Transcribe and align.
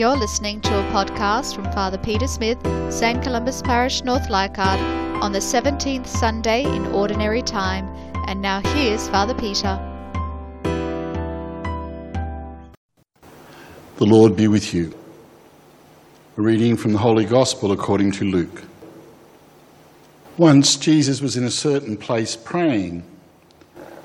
You're 0.00 0.16
listening 0.16 0.62
to 0.62 0.78
a 0.78 0.82
podcast 0.92 1.54
from 1.54 1.64
Father 1.72 1.98
Peter 1.98 2.26
Smith, 2.26 2.56
St. 2.90 3.22
Columba's 3.22 3.60
Parish, 3.60 4.02
North 4.02 4.30
Leichhardt, 4.30 4.80
on 5.22 5.32
the 5.32 5.40
17th 5.40 6.06
Sunday 6.06 6.62
in 6.62 6.86
Ordinary 6.86 7.42
Time. 7.42 7.86
And 8.26 8.40
now 8.40 8.60
here's 8.60 9.06
Father 9.10 9.34
Peter. 9.34 9.78
The 13.96 14.06
Lord 14.06 14.36
be 14.36 14.48
with 14.48 14.72
you. 14.72 14.94
A 16.38 16.40
reading 16.40 16.78
from 16.78 16.94
the 16.94 16.98
Holy 16.98 17.26
Gospel 17.26 17.70
according 17.70 18.12
to 18.12 18.24
Luke. 18.24 18.62
Once 20.38 20.76
Jesus 20.76 21.20
was 21.20 21.36
in 21.36 21.44
a 21.44 21.50
certain 21.50 21.98
place 21.98 22.36
praying, 22.36 23.02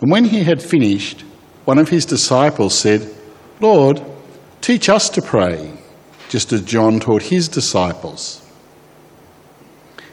and 0.00 0.10
when 0.10 0.24
he 0.24 0.42
had 0.42 0.62
finished, 0.62 1.20
one 1.66 1.76
of 1.76 1.90
his 1.90 2.06
disciples 2.06 2.78
said, 2.78 3.14
Lord, 3.60 4.02
teach 4.62 4.88
us 4.88 5.10
to 5.10 5.20
pray 5.20 5.80
just 6.32 6.50
as 6.50 6.62
John 6.62 6.98
taught 6.98 7.24
his 7.24 7.46
disciples. 7.46 8.40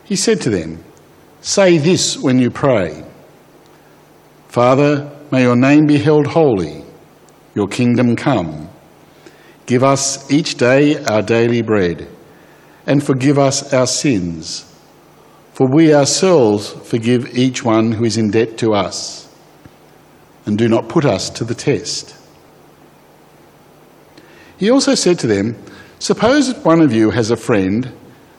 He 0.04 0.18
said 0.18 0.42
to 0.42 0.50
them, 0.50 0.84
Say 1.40 1.78
this 1.78 2.18
when 2.18 2.40
you 2.40 2.52
pray 2.52 3.06
Father, 4.50 5.10
may 5.32 5.44
your 5.44 5.56
name 5.56 5.86
be 5.86 5.98
held 5.98 6.28
holy, 6.28 6.84
your 7.56 7.70
kingdom 7.70 8.18
come. 8.18 8.70
Give 9.66 9.82
us 9.82 10.30
each 10.30 10.56
day 10.56 11.02
our 11.06 11.22
daily 11.22 11.62
bread, 11.62 12.10
and 12.86 13.02
forgive 13.02 13.40
us 13.40 13.74
our 13.74 13.88
sins, 13.88 14.70
for 15.54 15.74
we 15.74 15.94
ourselves 15.94 16.70
forgive 16.84 17.38
each 17.38 17.64
one 17.64 17.94
who 17.94 18.04
is 18.04 18.18
in 18.18 18.30
debt 18.30 18.58
to 18.58 18.74
us. 18.74 19.34
And 20.46 20.58
do 20.58 20.68
not 20.68 20.90
put 20.90 21.06
us 21.06 21.30
to 21.30 21.46
the 21.46 21.56
test. 21.56 22.18
He 24.58 24.70
also 24.70 24.96
said 24.96 25.18
to 25.20 25.28
them, 25.28 25.56
Suppose 26.00 26.48
that 26.48 26.64
one 26.64 26.80
of 26.80 26.94
you 26.94 27.12
has 27.12 27.30
a 27.30 27.36
friend 27.36 27.92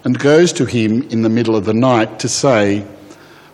and 0.02 0.18
goes 0.18 0.50
to 0.54 0.64
him 0.64 1.02
in 1.10 1.20
the 1.20 1.28
middle 1.28 1.54
of 1.54 1.66
the 1.66 1.74
night 1.74 2.18
to 2.20 2.28
say, 2.28 2.86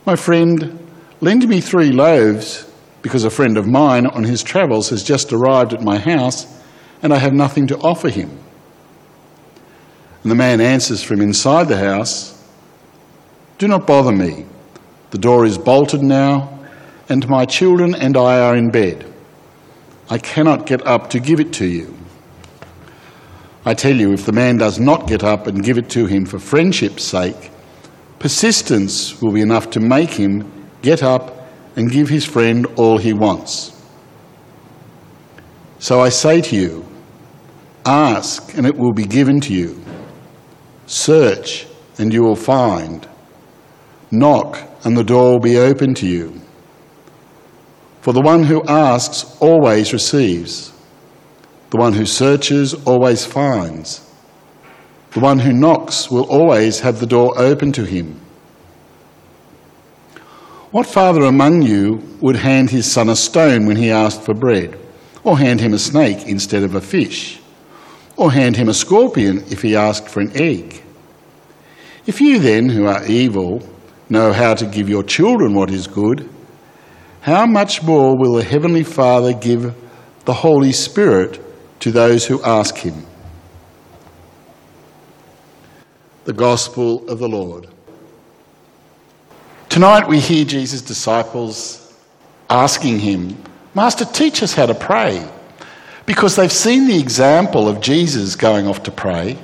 My 0.07 0.15
friend, 0.15 0.79
lend 1.21 1.49
me 1.49 1.61
three 1.61 1.91
loaves 1.91 2.71
because 3.03 3.25
a 3.25 3.31
friend 3.31 3.59
of 3.59 3.67
mine 3.67 4.07
on 4.07 4.23
his 4.23 4.45
travels 4.45 4.91
has 4.91 5.03
just 5.03 5.33
arrived 5.33 5.73
at 5.73 5.83
my 5.83 5.99
house 5.99 6.47
and 7.03 7.13
I 7.13 7.19
have 7.19 7.33
nothing 7.33 7.67
to 7.67 7.79
offer 7.79 8.09
him. 8.09 8.31
And 10.23 10.31
the 10.31 10.37
man 10.37 10.61
answers 10.61 11.03
from 11.03 11.21
inside 11.21 11.65
the 11.69 11.79
house, 11.79 12.41
Do 13.59 13.67
not 13.67 13.89
bother 13.89 14.13
me. 14.13 14.47
The 15.11 15.19
door 15.19 15.45
is 15.45 15.59
bolted 15.59 16.03
now, 16.03 16.59
and 17.09 17.29
my 17.29 17.45
children 17.45 17.95
and 17.95 18.17
I 18.17 18.41
are 18.41 18.57
in 18.57 18.71
bed. 18.71 19.13
I 20.09 20.19
cannot 20.19 20.67
get 20.67 20.87
up 20.87 21.11
to 21.11 21.21
give 21.21 21.41
it 21.41 21.53
to 21.55 21.67
you. 21.67 21.97
I 23.69 23.75
tell 23.75 23.97
you, 23.97 24.13
if 24.13 24.25
the 24.25 24.33
man 24.33 24.59
does 24.59 24.79
not 24.79 25.09
get 25.09 25.25
up 25.25 25.49
and 25.49 25.65
give 25.65 25.77
it 25.77 25.91
to 25.91 26.07
him 26.07 26.25
for 26.25 26.39
friendship's 26.39 27.03
sake, 27.03 27.51
persistence 28.21 29.21
will 29.21 29.33
be 29.33 29.41
enough 29.41 29.71
to 29.71 29.81
make 29.81 30.11
him 30.11 30.49
get 30.83 31.03
up 31.03 31.49
and 31.75 31.91
give 31.91 32.09
his 32.09 32.25
friend 32.25 32.65
all 32.77 32.97
he 32.97 33.13
wants. 33.13 33.73
So 35.81 36.01
I 36.01 36.11
say 36.11 36.41
to 36.43 36.55
you, 36.55 36.87
ask 37.85 38.57
and 38.57 38.69
it 38.69 38.77
will 38.77 38.93
be 38.93 39.05
given 39.05 39.41
to 39.41 39.53
you. 39.53 39.83
Search 40.87 41.67
and 41.99 42.15
you 42.15 42.23
will 42.23 42.37
find. 42.37 43.09
Knock 44.13 44.61
and 44.85 44.97
the 44.97 45.03
door 45.03 45.33
will 45.33 45.41
be 45.41 45.59
open 45.59 45.93
to 45.95 46.07
you. 46.07 46.41
For 48.01 48.13
the 48.13 48.21
one 48.21 48.45
who 48.45 48.65
asks 48.69 49.37
always 49.41 49.93
receives. 49.93 50.73
The 51.77 51.83
one 51.83 51.93
who 51.93 52.07
searches 52.07 52.73
always 52.87 53.27
finds. 53.27 54.01
The 55.11 55.21
one 55.21 55.39
who 55.39 55.53
knocks 55.53 56.11
will 56.11 56.23
always 56.23 56.81
have 56.81 57.01
the 57.01 57.07
door 57.07 57.39
open 57.39 57.71
to 57.73 57.85
him. 57.85 58.19
What 60.71 60.87
father 60.87 61.25
among 61.25 61.61
you 61.61 62.01
would 62.23 62.37
hand 62.37 62.71
his 62.71 62.91
son 62.91 63.11
a 63.11 63.15
stone 63.15 63.67
when 63.67 63.77
he 63.77 63.91
asked 63.91 64.23
for 64.23 64.33
bread, 64.33 64.79
or 65.23 65.37
hand 65.37 65.61
him 65.61 65.75
a 65.75 65.79
snake 65.79 66.27
instead 66.27 66.63
of 66.63 66.75
a 66.75 66.81
fish, 66.81 67.41
or 68.17 68.33
hand 68.33 68.57
him 68.57 68.71
a 68.71 68.75
scorpion 68.75 69.45
if 69.51 69.61
he 69.61 69.77
asked 69.77 70.09
for 70.09 70.21
an 70.21 70.33
egg? 70.35 70.83
If 72.07 72.23
you 72.23 72.39
then, 72.39 72.71
who 72.71 72.87
are 72.87 73.05
evil, 73.05 73.61
know 74.09 74.33
how 74.33 74.55
to 74.55 74.65
give 74.65 74.89
your 74.89 75.03
children 75.03 75.53
what 75.53 75.71
is 75.71 75.87
good, 75.87 76.27
how 77.21 77.45
much 77.45 77.83
more 77.83 78.17
will 78.17 78.37
the 78.37 78.45
Heavenly 78.45 78.83
Father 78.83 79.35
give 79.35 79.75
the 80.25 80.33
Holy 80.33 80.73
Spirit 80.73 81.43
to 81.87 81.93
those 81.93 82.27
who 82.27 82.43
ask 82.43 82.77
him. 82.77 83.07
The 86.25 86.33
Gospel 86.33 87.09
of 87.09 87.21
the 87.21 87.29
Lord. 87.29 87.69
Tonight 89.69 90.09
we 90.09 90.19
hear 90.19 90.45
Jesus' 90.45 90.83
disciples 90.83 91.95
asking 92.51 92.99
him, 92.99 93.41
Master, 93.73 94.05
teach 94.05 94.43
us 94.43 94.53
how 94.53 94.67
to 94.67 94.75
pray. 94.75 95.25
Because 96.07 96.35
they've 96.35 96.51
seen 96.51 96.89
the 96.89 96.99
example 96.99 97.69
of 97.69 97.81
Jesus 97.81 98.35
going 98.35 98.67
off 98.67 98.83
to 98.83 98.91
pray. 98.91 99.31
and 99.31 99.39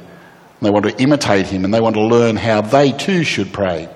They 0.63 0.71
want 0.71 0.87
to 0.87 1.01
imitate 1.01 1.47
him 1.47 1.65
and 1.65 1.73
they 1.73 1.81
want 1.81 1.95
to 1.95 2.03
learn 2.03 2.35
how 2.35 2.61
they 2.61 2.91
too 2.91 3.23
should 3.23 3.53
pray. 3.53 3.89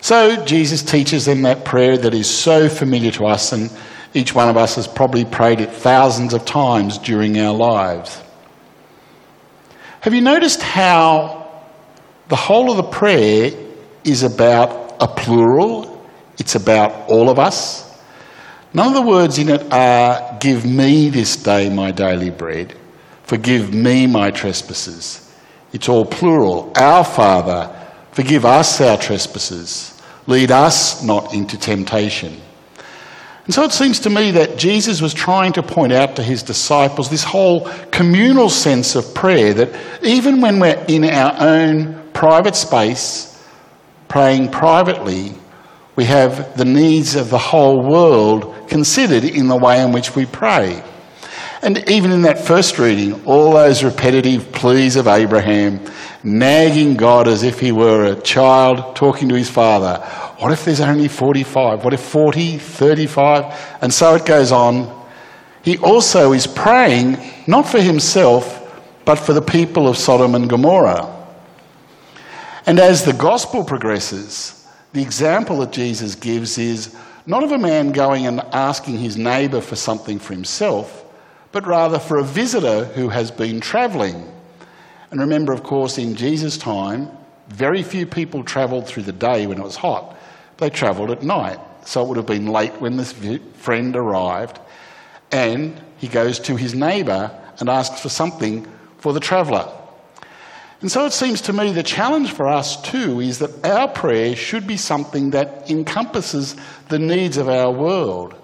So 0.00 0.44
Jesus 0.44 0.84
teaches 0.84 1.24
them 1.24 1.42
that 1.42 1.64
prayer 1.64 1.98
that 1.98 2.14
is 2.14 2.30
so 2.30 2.68
familiar 2.68 3.10
to 3.10 3.26
us 3.26 3.50
and 3.50 3.68
each 4.14 4.32
one 4.32 4.48
of 4.48 4.56
us 4.56 4.76
has 4.76 4.86
probably 4.86 5.24
prayed 5.24 5.60
it 5.60 5.72
thousands 5.72 6.32
of 6.32 6.44
times 6.44 6.98
during 6.98 7.38
our 7.38 7.52
lives. 7.52 8.22
Have 10.00 10.14
you 10.14 10.20
noticed 10.20 10.62
how 10.62 11.50
the 12.28 12.36
whole 12.36 12.70
of 12.70 12.76
the 12.76 12.84
prayer 12.84 13.52
is 14.04 14.22
about 14.22 14.96
a 15.00 15.08
plural? 15.08 16.06
It's 16.38 16.54
about 16.54 17.10
all 17.10 17.28
of 17.28 17.38
us. 17.38 17.84
None 18.72 18.88
of 18.88 18.94
the 18.94 19.02
words 19.02 19.38
in 19.38 19.48
it 19.48 19.72
are, 19.72 20.38
Give 20.40 20.64
me 20.64 21.08
this 21.08 21.36
day 21.36 21.70
my 21.70 21.90
daily 21.90 22.30
bread, 22.30 22.76
forgive 23.22 23.72
me 23.72 24.06
my 24.06 24.30
trespasses. 24.30 25.20
It's 25.72 25.88
all 25.88 26.04
plural. 26.04 26.72
Our 26.76 27.04
Father, 27.04 27.74
forgive 28.12 28.44
us 28.44 28.80
our 28.80 28.96
trespasses, 28.96 30.00
lead 30.26 30.50
us 30.50 31.02
not 31.02 31.34
into 31.34 31.58
temptation. 31.58 32.40
And 33.44 33.52
so 33.52 33.62
it 33.64 33.72
seems 33.72 34.00
to 34.00 34.10
me 34.10 34.32
that 34.32 34.56
Jesus 34.56 35.02
was 35.02 35.12
trying 35.12 35.52
to 35.54 35.62
point 35.62 35.92
out 35.92 36.16
to 36.16 36.22
his 36.22 36.42
disciples 36.42 37.10
this 37.10 37.24
whole 37.24 37.68
communal 37.90 38.48
sense 38.48 38.94
of 38.94 39.14
prayer 39.14 39.52
that 39.52 40.02
even 40.02 40.40
when 40.40 40.60
we're 40.60 40.82
in 40.88 41.04
our 41.04 41.34
own 41.38 42.10
private 42.14 42.56
space, 42.56 43.30
praying 44.08 44.50
privately, 44.50 45.34
we 45.94 46.04
have 46.04 46.56
the 46.56 46.64
needs 46.64 47.16
of 47.16 47.28
the 47.28 47.38
whole 47.38 47.82
world 47.82 48.68
considered 48.68 49.24
in 49.24 49.48
the 49.48 49.56
way 49.56 49.82
in 49.82 49.92
which 49.92 50.16
we 50.16 50.24
pray. 50.24 50.82
And 51.62 51.88
even 51.88 52.12
in 52.12 52.22
that 52.22 52.38
first 52.38 52.78
reading, 52.78 53.24
all 53.24 53.52
those 53.52 53.84
repetitive 53.84 54.52
pleas 54.52 54.96
of 54.96 55.06
Abraham, 55.06 55.80
nagging 56.22 56.94
God 56.94 57.28
as 57.28 57.42
if 57.42 57.60
he 57.60 57.72
were 57.72 58.04
a 58.04 58.20
child 58.20 58.96
talking 58.96 59.28
to 59.28 59.34
his 59.34 59.48
father. 59.48 60.02
What 60.44 60.52
if 60.52 60.66
there's 60.66 60.82
only 60.82 61.08
45? 61.08 61.84
What 61.84 61.94
if 61.94 62.00
40, 62.00 62.58
35? 62.58 63.78
And 63.80 63.90
so 63.90 64.14
it 64.14 64.26
goes 64.26 64.52
on. 64.52 65.06
He 65.62 65.78
also 65.78 66.34
is 66.34 66.46
praying 66.46 67.16
not 67.46 67.66
for 67.66 67.80
himself, 67.80 68.60
but 69.06 69.14
for 69.14 69.32
the 69.32 69.40
people 69.40 69.88
of 69.88 69.96
Sodom 69.96 70.34
and 70.34 70.50
Gomorrah. 70.50 71.10
And 72.66 72.78
as 72.78 73.06
the 73.06 73.14
gospel 73.14 73.64
progresses, 73.64 74.68
the 74.92 75.00
example 75.00 75.60
that 75.60 75.72
Jesus 75.72 76.14
gives 76.14 76.58
is 76.58 76.94
not 77.24 77.42
of 77.42 77.52
a 77.52 77.58
man 77.58 77.92
going 77.92 78.26
and 78.26 78.40
asking 78.52 78.98
his 78.98 79.16
neighbour 79.16 79.62
for 79.62 79.76
something 79.76 80.18
for 80.18 80.34
himself, 80.34 81.06
but 81.52 81.66
rather 81.66 81.98
for 81.98 82.18
a 82.18 82.22
visitor 82.22 82.84
who 82.84 83.08
has 83.08 83.30
been 83.30 83.62
travelling. 83.62 84.30
And 85.10 85.20
remember, 85.20 85.54
of 85.54 85.62
course, 85.62 85.96
in 85.96 86.14
Jesus' 86.14 86.58
time, 86.58 87.08
very 87.48 87.82
few 87.82 88.04
people 88.04 88.44
travelled 88.44 88.86
through 88.86 89.04
the 89.04 89.12
day 89.12 89.46
when 89.46 89.58
it 89.58 89.64
was 89.64 89.76
hot. 89.76 90.13
They 90.58 90.70
travelled 90.70 91.10
at 91.10 91.22
night. 91.22 91.58
So 91.84 92.02
it 92.02 92.08
would 92.08 92.16
have 92.16 92.26
been 92.26 92.46
late 92.46 92.80
when 92.80 92.96
this 92.96 93.12
friend 93.54 93.96
arrived. 93.96 94.58
And 95.30 95.80
he 95.98 96.08
goes 96.08 96.38
to 96.40 96.56
his 96.56 96.74
neighbour 96.74 97.30
and 97.58 97.68
asks 97.68 98.00
for 98.00 98.08
something 98.08 98.66
for 98.98 99.12
the 99.12 99.20
traveller. 99.20 99.70
And 100.80 100.90
so 100.90 101.06
it 101.06 101.12
seems 101.12 101.40
to 101.42 101.52
me 101.52 101.72
the 101.72 101.82
challenge 101.82 102.32
for 102.32 102.46
us 102.46 102.80
too 102.82 103.20
is 103.20 103.38
that 103.38 103.64
our 103.64 103.88
prayer 103.88 104.36
should 104.36 104.66
be 104.66 104.76
something 104.76 105.30
that 105.30 105.70
encompasses 105.70 106.56
the 106.88 106.98
needs 106.98 107.38
of 107.38 107.48
our 107.48 107.70
world, 107.70 108.34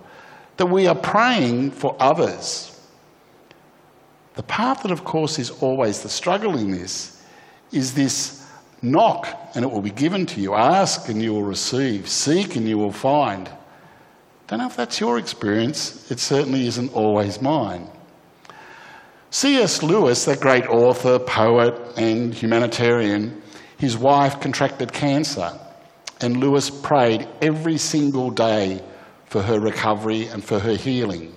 that 0.56 0.66
we 0.66 0.86
are 0.86 0.94
praying 0.94 1.72
for 1.72 1.94
others. 2.00 2.66
The 4.34 4.42
part 4.42 4.82
that, 4.82 4.90
of 4.90 5.04
course, 5.04 5.38
is 5.38 5.50
always 5.50 6.02
the 6.02 6.08
struggle 6.08 6.56
in 6.56 6.70
this 6.70 7.22
is 7.72 7.94
this 7.94 8.39
Knock 8.82 9.50
and 9.54 9.64
it 9.64 9.70
will 9.70 9.82
be 9.82 9.90
given 9.90 10.26
to 10.26 10.40
you. 10.40 10.54
Ask 10.54 11.08
and 11.08 11.22
you 11.22 11.32
will 11.32 11.42
receive. 11.42 12.08
Seek 12.08 12.56
and 12.56 12.68
you 12.68 12.78
will 12.78 12.92
find. 12.92 13.50
Don't 14.46 14.58
know 14.58 14.66
if 14.66 14.76
that's 14.76 14.98
your 14.98 15.18
experience. 15.18 16.10
It 16.10 16.18
certainly 16.18 16.66
isn't 16.66 16.92
always 16.92 17.40
mine. 17.40 17.88
C.S. 19.30 19.82
Lewis, 19.84 20.24
that 20.24 20.40
great 20.40 20.66
author, 20.66 21.20
poet, 21.20 21.74
and 21.96 22.34
humanitarian, 22.34 23.40
his 23.78 23.96
wife 23.96 24.40
contracted 24.40 24.92
cancer, 24.92 25.52
and 26.20 26.38
Lewis 26.38 26.68
prayed 26.68 27.28
every 27.40 27.78
single 27.78 28.30
day 28.30 28.82
for 29.26 29.40
her 29.40 29.60
recovery 29.60 30.26
and 30.26 30.44
for 30.44 30.58
her 30.58 30.74
healing. 30.74 31.32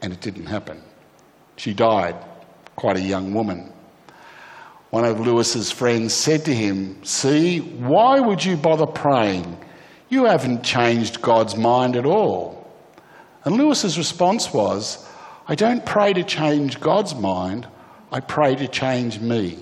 And 0.00 0.12
it 0.12 0.22
didn't 0.22 0.46
happen. 0.46 0.80
She 1.56 1.74
died, 1.74 2.16
quite 2.76 2.96
a 2.96 3.02
young 3.02 3.34
woman. 3.34 3.70
One 4.94 5.04
of 5.04 5.18
Lewis's 5.18 5.72
friends 5.72 6.14
said 6.14 6.44
to 6.44 6.54
him, 6.54 7.02
See, 7.02 7.58
why 7.58 8.20
would 8.20 8.44
you 8.44 8.56
bother 8.56 8.86
praying? 8.86 9.58
You 10.08 10.26
haven't 10.26 10.62
changed 10.62 11.20
God's 11.20 11.56
mind 11.56 11.96
at 11.96 12.06
all. 12.06 12.72
And 13.44 13.56
Lewis's 13.56 13.98
response 13.98 14.52
was, 14.52 15.04
I 15.48 15.56
don't 15.56 15.84
pray 15.84 16.12
to 16.12 16.22
change 16.22 16.78
God's 16.78 17.12
mind, 17.12 17.66
I 18.12 18.20
pray 18.20 18.54
to 18.54 18.68
change 18.68 19.18
me. 19.18 19.58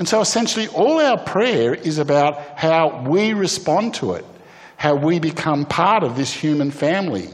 And 0.00 0.08
so 0.08 0.20
essentially, 0.20 0.66
all 0.66 1.00
our 1.00 1.16
prayer 1.16 1.72
is 1.72 1.98
about 1.98 2.58
how 2.58 3.04
we 3.08 3.32
respond 3.32 3.94
to 3.94 4.14
it, 4.14 4.24
how 4.76 4.96
we 4.96 5.20
become 5.20 5.64
part 5.64 6.02
of 6.02 6.16
this 6.16 6.32
human 6.32 6.72
family. 6.72 7.28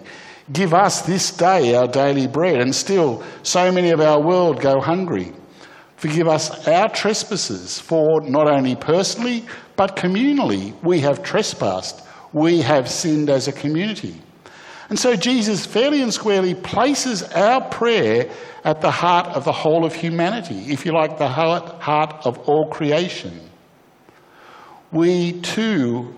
Give 0.52 0.75
us 0.75 1.00
this 1.00 1.31
day 1.31 1.75
our 1.75 1.88
daily 1.88 2.26
bread. 2.26 2.61
And 2.61 2.75
still, 2.75 3.25
so 3.43 3.73
many 3.73 3.93
of 3.93 4.02
our 4.02 4.20
world 4.20 4.61
go 4.61 4.79
hungry. 4.79 5.32
Forgive 6.05 6.29
us 6.29 6.69
our 6.69 6.91
trespasses, 6.91 7.81
for 7.81 8.21
not 8.21 8.47
only 8.47 8.77
personally, 8.77 9.43
but 9.75 9.97
communally, 9.97 10.75
we 10.83 11.01
have 11.01 11.23
trespassed. 11.23 12.03
We 12.35 12.61
have 12.61 12.91
sinned 12.91 13.31
as 13.31 13.49
a 13.49 13.53
community. 13.53 14.21
And 14.91 14.99
so 14.99 15.17
Jesus 15.17 15.65
fairly 15.65 16.03
and 16.03 16.12
squarely 16.12 16.55
places 16.55 17.23
our 17.23 17.62
prayer 17.71 18.31
at 18.65 18.83
the 18.83 18.91
heart 18.91 19.29
of 19.29 19.47
the 19.47 19.53
whole 19.53 19.87
of 19.87 19.95
humanity, 19.95 20.71
if 20.71 20.85
you 20.85 20.93
like, 20.93 21.17
the 21.17 21.27
heart, 21.27 22.27
of 22.27 22.39
all 22.50 22.69
creation. 22.69 23.41
We 24.93 25.41
too 25.41 26.15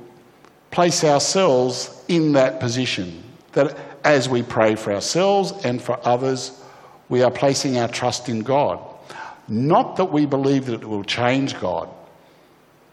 place 0.73 1.05
ourselves 1.05 2.05
in 2.09 2.33
that 2.33 2.59
position, 2.59 3.23
that 3.53 3.79
as 4.03 4.29
we 4.29 4.43
pray 4.43 4.75
for 4.75 4.93
ourselves 4.93 5.53
and 5.65 5.81
for 5.81 5.97
others, 6.03 6.61
we 7.09 7.23
are 7.23 7.31
placing 7.31 7.79
our 7.79 7.87
trust 7.87 8.29
in 8.29 8.41
God. 8.41 8.81
Not 9.49 9.97
that 9.97 10.07
we 10.07 10.27
believe 10.27 10.67
that 10.67 10.83
it 10.83 10.89
will 10.89 11.05
change 11.05 11.59
God, 11.61 11.89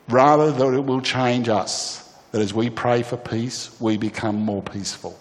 rather 0.08 0.52
that 0.52 0.74
it 0.74 0.86
will 0.86 1.02
change 1.02 1.50
us. 1.50 2.00
That 2.32 2.42
as 2.42 2.54
we 2.54 2.70
pray 2.70 3.04
for 3.04 3.18
peace, 3.18 3.76
we 3.80 3.98
become 3.98 4.36
more 4.36 4.62
peaceful. 4.62 5.18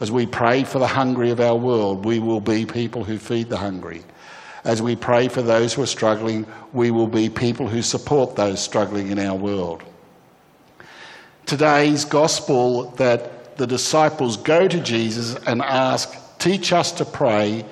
As 0.00 0.10
we 0.10 0.26
pray 0.26 0.64
for 0.64 0.78
the 0.78 0.86
hungry 0.86 1.30
of 1.30 1.40
our 1.40 1.56
world, 1.56 2.04
we 2.04 2.18
will 2.18 2.40
be 2.40 2.66
people 2.66 3.04
who 3.04 3.18
feed 3.18 3.48
the 3.48 3.56
hungry. 3.56 4.02
As 4.64 4.80
we 4.80 4.96
pray 4.96 5.28
for 5.28 5.42
those 5.42 5.74
who 5.74 5.82
are 5.82 5.86
struggling, 5.86 6.46
we 6.72 6.90
will 6.90 7.06
be 7.06 7.28
people 7.28 7.68
who 7.68 7.82
support 7.82 8.34
those 8.34 8.60
struggling 8.60 9.08
in 9.08 9.18
our 9.18 9.36
world. 9.36 9.82
Today's 11.46 12.04
gospel 12.04 12.90
that 12.92 13.56
the 13.58 13.66
disciples 13.66 14.36
go 14.38 14.66
to 14.66 14.80
Jesus 14.80 15.34
and 15.46 15.60
ask, 15.60 16.16
Teach 16.38 16.72
us 16.72 16.92
to 16.92 17.04
pray, 17.04 17.64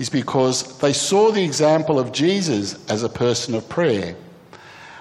is 0.00 0.08
because 0.08 0.78
they 0.78 0.94
saw 0.94 1.30
the 1.30 1.44
example 1.44 2.00
of 2.00 2.10
Jesus 2.10 2.84
as 2.90 3.04
a 3.04 3.08
person 3.08 3.54
of 3.54 3.68
prayer. 3.68 4.16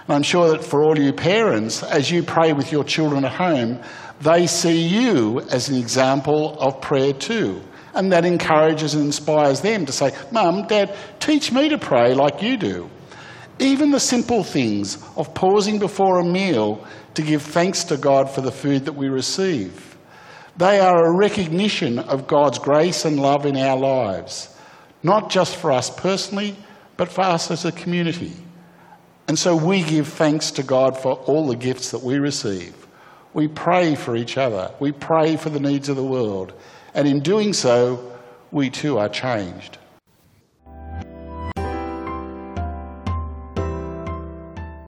And 0.10 0.16
I'm 0.16 0.24
sure 0.24 0.50
that 0.50 0.64
for 0.64 0.84
all 0.84 1.00
you 1.00 1.14
parents, 1.14 1.82
as 1.82 2.12
you 2.12 2.22
pray 2.22 2.52
with 2.52 2.72
your 2.72 2.84
children 2.84 3.24
at 3.24 3.32
home, 3.32 3.80
they 4.20 4.46
see 4.46 4.88
you 4.88 5.40
as 5.40 5.70
an 5.70 5.78
example 5.78 6.60
of 6.60 6.82
prayer 6.82 7.14
too. 7.14 7.62
And 7.94 8.12
that 8.12 8.26
encourages 8.26 8.94
and 8.94 9.06
inspires 9.06 9.62
them 9.62 9.86
to 9.86 9.92
say, 9.94 10.12
Mum, 10.32 10.68
Dad, 10.68 10.94
teach 11.20 11.52
me 11.52 11.70
to 11.70 11.78
pray 11.78 12.14
like 12.14 12.42
you 12.42 12.58
do. 12.58 12.90
Even 13.58 13.92
the 13.92 14.00
simple 14.02 14.44
things 14.44 15.02
of 15.16 15.34
pausing 15.34 15.80
before 15.80 16.20
a 16.20 16.26
meal 16.26 16.86
to 17.14 17.22
give 17.22 17.42
thanks 17.42 17.86
to 17.86 17.98
God 17.98 18.30
for 18.30 18.42
the 18.42 18.52
food 18.52 18.86
that 18.86 18.94
we 18.94 19.08
receive. 19.08 19.98
They 20.58 20.80
are 20.80 21.06
a 21.06 21.18
recognition 21.18 22.00
of 22.00 22.28
God's 22.28 22.60
grace 22.60 23.06
and 23.06 23.18
love 23.18 23.46
in 23.46 23.56
our 23.56 23.78
lives, 23.78 24.54
not 25.04 25.30
just 25.30 25.56
for 25.56 25.72
us 25.72 25.90
personally, 25.90 26.56
but 26.98 27.10
for 27.10 27.22
us 27.22 27.50
as 27.52 27.66
a 27.66 27.72
community. 27.72 28.34
And 29.28 29.38
so 29.38 29.56
we 29.56 29.84
give 29.84 30.08
thanks 30.08 30.52
to 30.52 30.64
God 30.64 30.98
for 30.98 31.14
all 31.14 31.48
the 31.48 31.56
gifts 31.56 31.92
that 31.92 32.02
we 32.02 32.18
receive. 32.18 32.76
We 33.34 33.48
pray 33.48 33.96
for 33.96 34.16
each 34.16 34.38
other. 34.38 34.72
We 34.80 34.92
pray 34.92 35.38
for 35.38 35.50
the 35.50 35.60
needs 35.60 35.88
of 35.88 35.96
the 35.96 36.04
world. 36.04 36.54
And 36.94 37.08
in 37.08 37.20
doing 37.20 37.54
so, 37.54 38.12
we 38.52 38.70
too 38.70 38.98
are 38.98 39.10
changed. 39.10 39.78